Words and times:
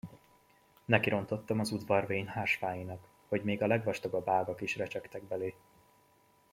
Nekirontottam 0.85 1.59
az 1.59 1.71
udvar 1.71 2.05
vén 2.07 2.27
hársfáinak, 2.27 3.07
hogy 3.27 3.43
még 3.43 3.61
a 3.61 3.67
legvastagabb 3.67 4.27
ágak 4.27 4.61
is 4.61 4.75
recsegtek 4.75 5.23
belé. 5.23 5.55